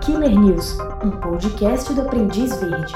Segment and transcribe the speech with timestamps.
[0.00, 2.94] Killer News, um podcast do Aprendiz Verde.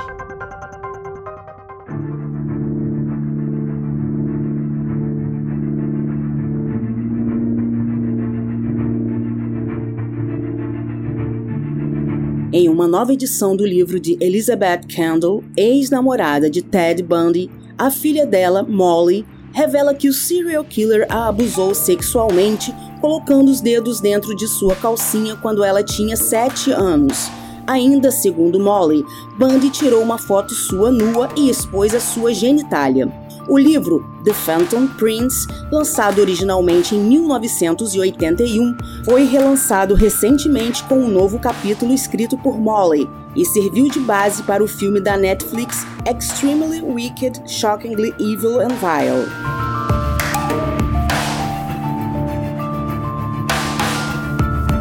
[12.51, 18.27] Em uma nova edição do livro de Elizabeth Kendall, ex-namorada de Ted Bundy, a filha
[18.27, 24.49] dela, Molly, revela que o serial killer a abusou sexualmente, colocando os dedos dentro de
[24.49, 27.31] sua calcinha quando ela tinha 7 anos.
[27.67, 29.05] Ainda segundo Molly,
[29.39, 33.11] Bundy tirou uma foto sua nua e expôs a sua genitália.
[33.49, 41.39] O livro The Phantom Prince, lançado originalmente em 1981, foi relançado recentemente com um novo
[41.39, 47.43] capítulo escrito por Molly e serviu de base para o filme da Netflix Extremely Wicked,
[47.47, 49.64] Shockingly Evil and Vile.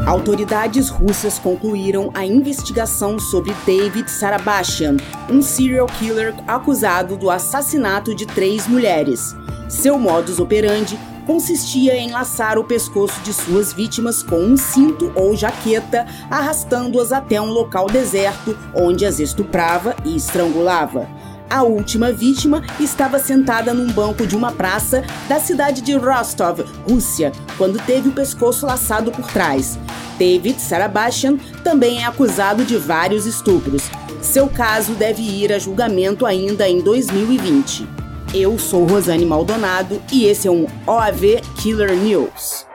[0.06, 4.98] Autoridades russas concluíram a investigação sobre David Sarabashian,
[5.30, 9.34] um serial killer acusado do assassinato de três mulheres.
[9.70, 15.38] Seu modus operandi consistia em laçar o pescoço de suas vítimas com um cinto ou
[15.38, 21.08] jaqueta, arrastando-as até um local deserto onde as estuprava e estrangulava.
[21.54, 27.32] A última vítima estava sentada num banco de uma praça da cidade de Rostov, Rússia,
[27.60, 29.78] quando teve o pescoço laçado por trás.
[30.18, 33.84] David Sarabashian também é acusado de vários estupros.
[34.20, 37.88] Seu caso deve ir a julgamento ainda em 2020.
[38.34, 42.66] Eu sou Rosane Maldonado e esse é um OAV Killer News.